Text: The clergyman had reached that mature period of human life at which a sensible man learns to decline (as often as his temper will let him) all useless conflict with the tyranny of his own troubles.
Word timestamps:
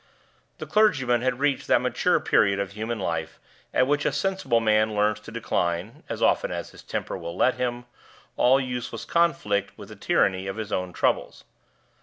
The 0.57 0.65
clergyman 0.65 1.21
had 1.21 1.37
reached 1.37 1.67
that 1.67 1.79
mature 1.79 2.19
period 2.19 2.59
of 2.59 2.71
human 2.71 2.97
life 2.99 3.39
at 3.71 3.85
which 3.85 4.03
a 4.03 4.11
sensible 4.11 4.59
man 4.59 4.95
learns 4.95 5.19
to 5.19 5.31
decline 5.31 6.01
(as 6.09 6.23
often 6.23 6.51
as 6.51 6.71
his 6.71 6.81
temper 6.81 7.15
will 7.15 7.37
let 7.37 7.53
him) 7.53 7.85
all 8.35 8.59
useless 8.59 9.05
conflict 9.05 9.77
with 9.77 9.89
the 9.89 9.95
tyranny 9.95 10.47
of 10.47 10.57
his 10.57 10.71
own 10.71 10.91
troubles. 10.91 11.43